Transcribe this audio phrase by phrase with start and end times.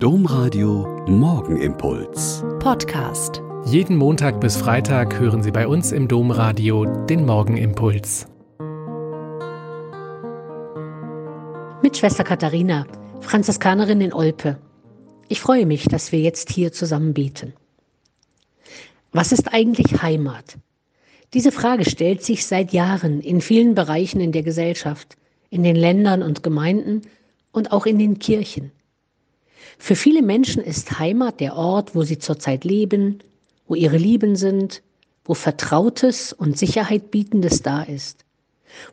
[0.00, 2.44] Domradio Morgenimpuls.
[2.60, 3.42] Podcast.
[3.64, 8.28] Jeden Montag bis Freitag hören Sie bei uns im Domradio den Morgenimpuls.
[11.82, 12.86] Mit Schwester Katharina,
[13.22, 14.58] Franziskanerin in Olpe.
[15.26, 17.54] Ich freue mich, dass wir jetzt hier zusammen beten.
[19.10, 20.58] Was ist eigentlich Heimat?
[21.34, 25.16] Diese Frage stellt sich seit Jahren in vielen Bereichen in der Gesellschaft,
[25.50, 27.02] in den Ländern und Gemeinden
[27.50, 28.70] und auch in den Kirchen.
[29.76, 33.18] Für viele Menschen ist Heimat der Ort, wo sie zurzeit leben,
[33.66, 34.82] wo ihre Lieben sind,
[35.24, 38.24] wo Vertrautes und Sicherheit bietendes da ist,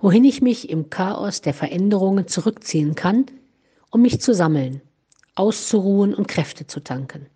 [0.00, 3.26] wohin ich mich im Chaos der Veränderungen zurückziehen kann,
[3.90, 4.82] um mich zu sammeln,
[5.36, 7.26] auszuruhen und Kräfte zu tanken.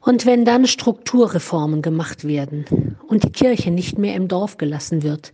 [0.00, 5.33] Und wenn dann Strukturreformen gemacht werden und die Kirche nicht mehr im Dorf gelassen wird,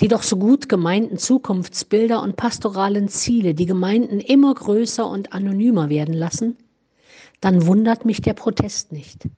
[0.00, 5.88] die doch so gut gemeinten Zukunftsbilder und pastoralen Ziele die Gemeinden immer größer und anonymer
[5.88, 6.56] werden lassen,
[7.40, 9.28] dann wundert mich der Protest nicht.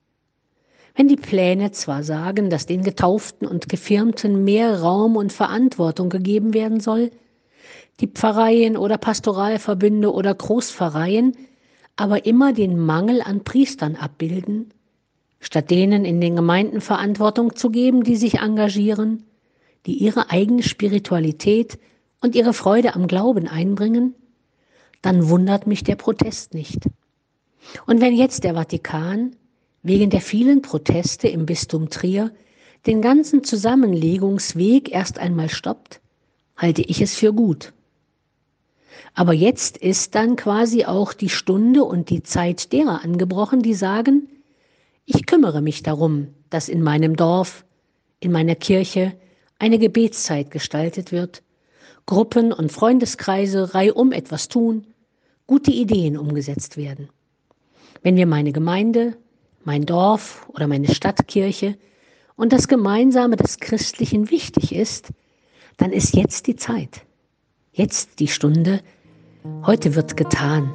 [0.95, 6.52] Wenn die Pläne zwar sagen, dass den Getauften und Gefirmten mehr Raum und Verantwortung gegeben
[6.52, 7.10] werden soll,
[8.00, 11.37] die Pfarreien oder Pastoralverbünde oder Großpfarreien
[11.96, 14.72] aber immer den Mangel an Priestern abbilden,
[15.38, 19.24] statt denen in den Gemeinden Verantwortung zu geben, die sich engagieren,
[19.86, 21.78] die ihre eigene Spiritualität
[22.20, 24.14] und ihre Freude am Glauben einbringen,
[25.02, 26.88] dann wundert mich der Protest nicht.
[27.87, 29.37] Und wenn jetzt der Vatikan
[29.82, 32.32] wegen der vielen Proteste im Bistum Trier
[32.87, 36.00] den ganzen Zusammenlegungsweg erst einmal stoppt,
[36.56, 37.72] halte ich es für gut.
[39.15, 44.28] Aber jetzt ist dann quasi auch die Stunde und die Zeit derer angebrochen, die sagen,
[45.04, 47.65] ich kümmere mich darum, dass in meinem Dorf,
[48.20, 49.12] in meiner Kirche,
[49.60, 51.42] eine Gebetszeit gestaltet wird,
[52.06, 54.86] Gruppen und Freundeskreise reihum etwas tun,
[55.46, 57.10] gute Ideen umgesetzt werden.
[58.02, 59.16] Wenn mir meine Gemeinde,
[59.62, 61.76] mein Dorf oder meine Stadtkirche
[62.36, 65.10] und das Gemeinsame des Christlichen wichtig ist,
[65.76, 67.03] dann ist jetzt die Zeit,
[67.72, 68.81] jetzt die Stunde,
[69.66, 70.72] heute wird getan,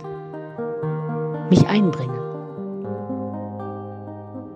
[1.50, 2.25] mich einbringen.